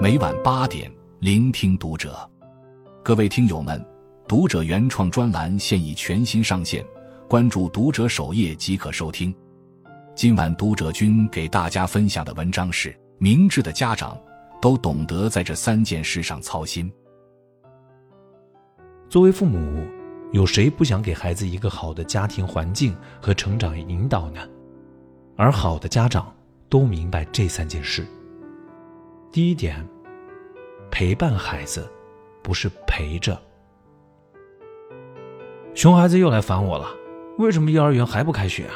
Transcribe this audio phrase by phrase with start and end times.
[0.00, 2.16] 每晚八点，聆听读者。
[3.02, 3.84] 各位听友们，
[4.28, 6.86] 读者原创专栏现已全新上线，
[7.28, 9.34] 关注读者首页即可收听。
[10.14, 14.16] 今晚读者君给大家分享的文章是：明智的家长
[14.62, 16.88] 都懂得在这三件事上操心。
[19.08, 19.84] 作为父母，
[20.30, 24.40] 有谁不想给孩子一个好的家庭环境和成长引导呢？
[25.36, 26.32] 而好的家长
[26.68, 28.06] 都明白这三件事。
[29.30, 29.86] 第一点，
[30.90, 31.86] 陪伴孩子，
[32.42, 33.38] 不是陪着。
[35.74, 36.88] 熊孩子又来烦我了，
[37.36, 38.74] 为什么幼儿园还不开学啊？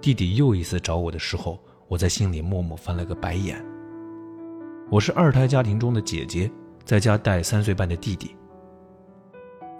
[0.00, 3.62] 弟弟又一次找我的时候，我在心里默默翻了个白眼。
[4.88, 6.48] 我是二胎家庭中的姐姐，
[6.84, 8.36] 在家带三岁半的弟弟，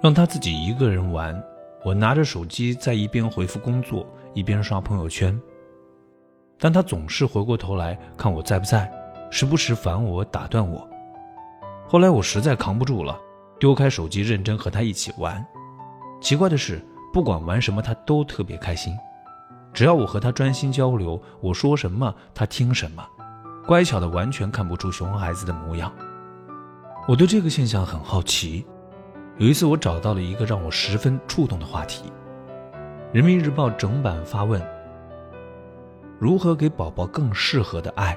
[0.03, 1.41] 让他自己一个人玩，
[1.85, 4.05] 我拿着手机在一边回复工作，
[4.35, 5.41] 一边刷朋友圈。
[6.59, 8.91] 但他总是回过头来看我在不在，
[9.33, 10.87] 时不时烦我打断我。
[11.89, 13.19] 后来我实在扛不住了，
[13.59, 15.43] 丢开手机认真和他一起玩。
[16.21, 18.95] 奇怪的是，不管玩什么，他都特别开心。
[19.73, 23.03] 只要我和他专心交流，我说什么他听什么，
[23.67, 25.91] 乖巧的完全看不出熊孩子的模样。
[27.09, 28.67] 我对这个现象很好奇。
[29.39, 32.13] 有一次，我找到了一个让我十分触动的话题，
[33.15, 34.63] 《人民日报》整版发问。
[36.19, 38.15] 如何给宝宝更适合的爱？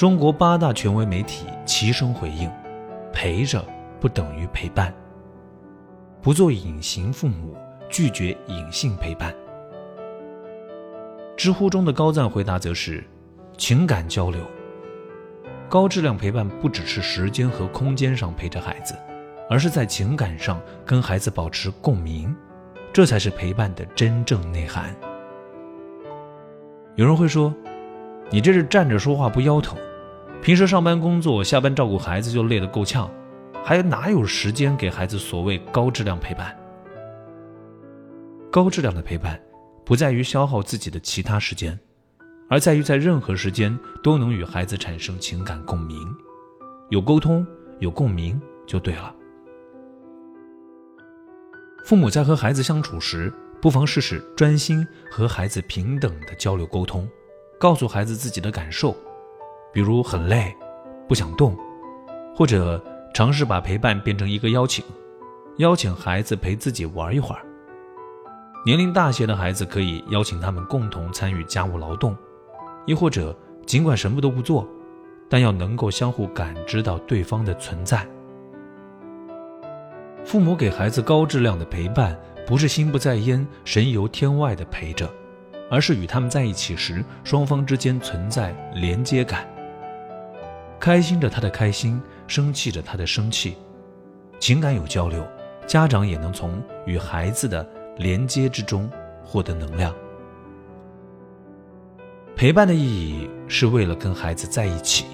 [0.00, 2.50] 中国八大权威媒体齐声回应：
[3.12, 3.62] 陪着
[4.00, 4.90] 不等于陪伴。
[6.22, 7.54] 不做隐形父母，
[7.90, 9.30] 拒绝隐性陪伴。
[11.36, 13.04] 知乎中的高赞回答则是：
[13.58, 14.40] 情感交流。
[15.68, 18.94] 高质量陪伴不只是时间和空间上陪着孩子，
[19.50, 22.34] 而是在情感上跟孩子保持共鸣，
[22.90, 24.96] 这才是陪伴的真正内涵。
[26.94, 27.54] 有人会说
[28.32, 29.76] ：“你这是站着说话不腰疼，
[30.42, 33.10] 平时上班工作，下班照顾孩子就累得够呛，
[33.62, 36.56] 还哪有时间给孩子所谓高质量陪伴？”
[38.50, 39.40] 高质量的陪伴，
[39.84, 41.78] 不在于消耗自己的其他时间，
[42.48, 45.98] 而在于在任何时间都能与孩子产生情感共鸣，
[46.88, 47.46] 有沟通、
[47.78, 49.14] 有共鸣就对了。
[51.84, 57.08] 父母在和孩子相处时，不妨试试专心和孩子平等的交流沟通，
[57.58, 58.96] 告诉孩子自己的感受，
[59.72, 60.54] 比如很累，
[61.08, 61.56] 不想动，
[62.34, 62.82] 或者
[63.14, 64.84] 尝试把陪伴变成一个邀请，
[65.58, 67.42] 邀请孩子陪自己玩一会儿。
[68.64, 72.16] 年龄大些的孩子可以邀请他们共同参与家务劳动，
[72.86, 73.36] 亦或者
[73.66, 74.68] 尽管什么都不做，
[75.28, 78.06] 但要能够相互感知到对方的存在。
[80.24, 82.18] 父母给孩子高质量的陪伴。
[82.46, 85.08] 不是心不在焉、神游天外的陪着，
[85.70, 89.46] 而是与他们在一起时，双方之间存在连接感。
[90.80, 93.58] 开心着他的开心，生气着他的生气，
[94.38, 95.22] 情感有交流，
[95.66, 97.68] 家长也能从与孩子的
[97.98, 98.90] 连接之中
[99.22, 99.94] 获得能量。
[102.34, 105.04] 陪伴的意义是为了跟孩子在一起，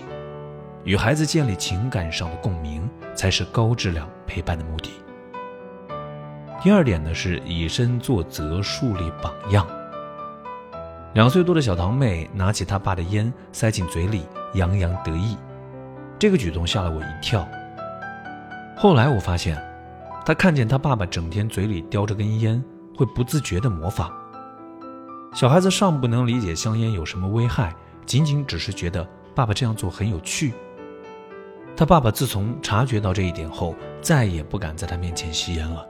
[0.84, 4.91] 与孩子建立情感上的共鸣，才是高质量陪伴的目的。
[6.62, 9.66] 第二点呢，是以身作则，树立榜样。
[11.15, 14.22] 两岁多的小堂妹拿起他爸的烟，塞进嘴里，
[14.54, 15.37] 洋洋得意。
[16.19, 17.47] 这个举动吓了我一跳。
[18.77, 19.56] 后来我发现，
[20.25, 22.62] 他看见他爸爸整天嘴里叼着根烟，
[22.97, 24.12] 会不自觉地模仿。
[25.34, 27.75] 小孩子尚不能理解香烟有什么危害，
[28.06, 30.54] 仅仅只是觉得爸爸这样做很有趣。
[31.77, 35.87] 他爸爸自从察觉到这一点后，再也不敢在他面前吸烟了。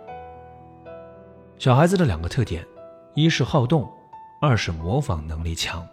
[1.59, 2.67] 小孩子的两个特点，
[3.15, 3.89] 一是好动，
[4.41, 5.87] 二是模仿能力强。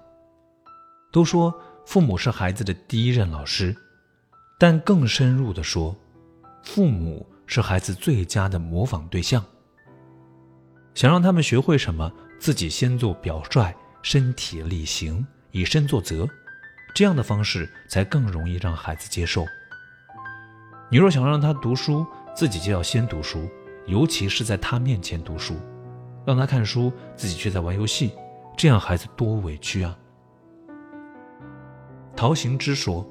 [1.11, 1.53] 都说
[1.85, 3.75] 父母是孩子的第一任老师，
[4.63, 5.93] 但更深入的说，
[6.63, 9.43] 父母是孩子最佳的模仿对象。
[10.93, 12.09] 想让他们学会什么，
[12.39, 16.25] 自己先做表率，身体力行，以身作则，
[16.95, 19.43] 这样的方式才更容易让孩子接受。
[20.89, 23.49] 你若想让他读书，自己就要先读书。
[23.85, 25.57] 尤其是在他面前读书，
[26.25, 28.13] 让他看书，自己却在玩游戏，
[28.55, 29.99] 这样孩子多委屈啊！
[32.15, 33.05] 陶行知说：“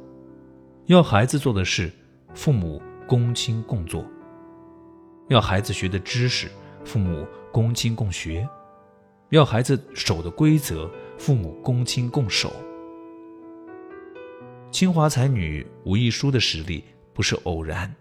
[0.86, 1.92] 要孩子做的事，
[2.34, 4.04] 父母公亲共做；
[5.28, 6.48] 要孩子学的知识，
[6.84, 8.44] 父母公亲共学；
[9.30, 12.52] 要孩子守的规则，父母公亲共守。”
[14.72, 16.82] 清华才女吴亦姝的实力
[17.12, 17.94] 不是偶然。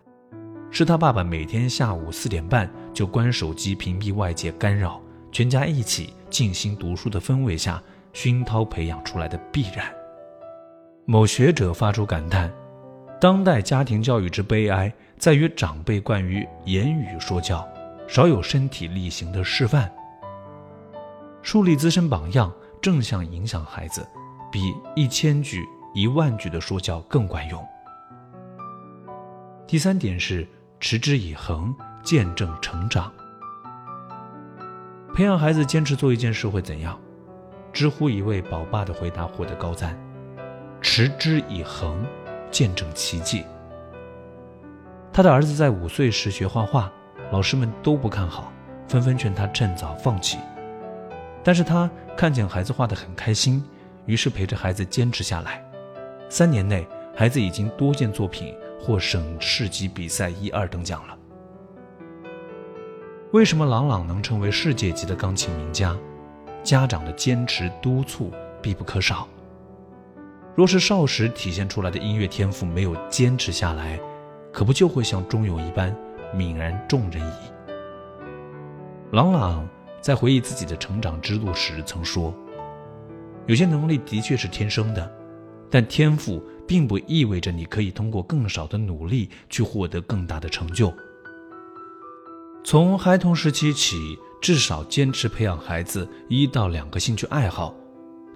[0.72, 5.00] 是她爸爸每天下午四点半就关手机屏蔽外界干扰，
[5.32, 7.82] 全家一起静心读书的氛围下
[8.14, 9.94] 熏陶培养出来的必然。
[11.06, 12.50] 某学者发出感叹：
[13.22, 17.64] 当代家庭教育之悲哀，在于长辈惯于言语说教，
[18.08, 19.94] 少有身体力行的示范。
[21.44, 22.52] 树立自身榜样，
[22.82, 24.04] 正向影响孩子，
[24.52, 25.64] 比一千句、
[25.94, 27.64] 一万句的说教更管用。
[29.68, 30.48] 第三点是
[30.80, 31.72] 持之以恒，
[32.02, 33.14] 见证成长。
[35.14, 37.00] 培养孩子坚持做一件事会怎样？
[37.72, 39.96] 知乎一位宝爸的回答获得高赞：
[40.82, 42.04] 持之以恒。
[42.52, 43.46] 见证奇迹。
[45.14, 46.92] 他的儿子在五岁时学画画，
[47.32, 48.52] 老师们都不看好，
[48.88, 50.38] 纷纷劝他趁早放弃。
[51.44, 53.64] 但是他看见孩子画得很开心，
[54.06, 55.64] 于是陪着孩子坚持下来。
[56.30, 61.18] 三年内，孩子已经多件作品获省市级比赛一二等奖了。
[63.32, 65.98] 为什么朗朗能成为世界级的钢琴名家？
[66.64, 68.32] 家长的坚持督促
[68.62, 69.28] 必不可少。
[70.56, 74.00] 若是少时体现出来的音乐天赋没有坚持下来，
[74.52, 75.96] 可不就会像钟勇一般
[76.36, 77.52] 泯然众人矣。
[79.12, 79.68] 朗朗
[80.02, 82.34] 在回忆自己的成长之路时曾说
[83.48, 85.10] ：“有些能力的确是天生的，
[85.70, 90.94] 但天赋并不意味着你可以通过更少的努力去获得更大的成就。
[92.64, 97.74] 从孩童时期起，至少坚持培养孩子一到两个兴趣爱好。”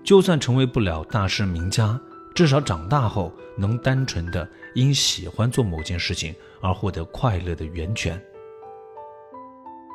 [0.05, 1.99] 就算成为不了大师名家，
[2.35, 8.21] 至少长大后能单纯的因喜欢做某件事情而获得快乐的源泉。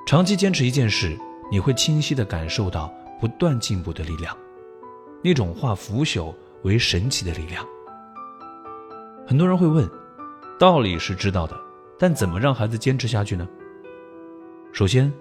[0.04, 1.16] 长期坚持一件事，
[1.48, 4.36] 你会清晰的感受到不断进步的力量，
[5.22, 7.64] 那种化腐朽为神奇的力量。
[9.24, 9.88] 很多人会问，
[10.58, 11.56] 道理是知道的，
[11.96, 13.48] 但怎么让孩子坚持下去呢？
[14.72, 15.12] 首先，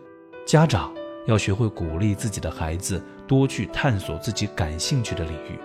[0.48, 0.92] 家长。
[1.28, 5.60] 要学会鼓励自己的孩子多去探索自己感兴趣的领域，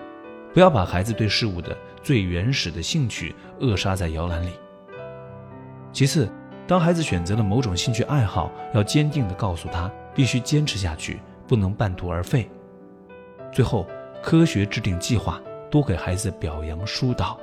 [0.53, 4.51] 不要把孩子对事物的最原始的兴趣扼杀在摇篮里。
[5.91, 6.29] 其次，
[6.67, 12.47] 当孩子选择了某种兴趣爱好，要坚定地告诉他必须坚持下去，不能半途而废。
[13.51, 13.87] 最后，
[14.21, 15.41] 科学制定计划，
[15.71, 17.35] 多给孩子表扬疏导。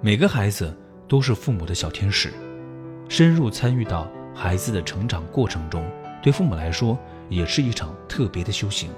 [0.00, 0.76] 每个孩子
[1.06, 2.32] 都是父母的小天使，
[3.08, 4.08] 深入参与到。
[4.34, 5.84] 孩子的成长过程中，
[6.22, 6.98] 对父母来说
[7.30, 8.90] 也是一场特别的修行。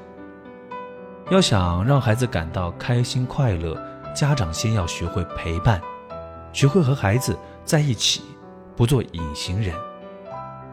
[1.31, 3.81] 要想让孩子感到开心快乐，
[4.13, 5.81] 家长先要学会陪伴，
[6.53, 8.23] 学会和孩子在一起，
[8.75, 9.73] 不做隐形人，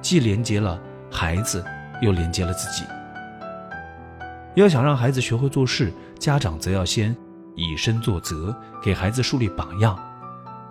[0.02, 1.64] 既连接了孩子，
[2.02, 2.84] 又连接了自己。
[4.56, 7.16] 要想让孩子学会做事，家长则要先
[7.56, 9.98] 以身作则，给孩子树立榜样，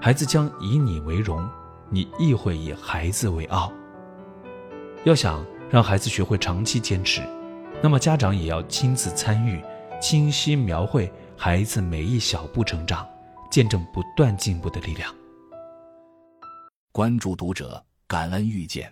[0.00, 1.48] 孩子将以你为荣。
[1.90, 3.72] 你亦会以孩子为傲。
[5.04, 7.20] 要想让孩子学会长期坚持，
[7.82, 9.62] 那么家长也要亲自参与，
[10.00, 13.06] 清晰描绘孩子每一小步成长，
[13.50, 15.14] 见证不断进步的力量。
[16.90, 18.90] 关注读者，感恩遇见。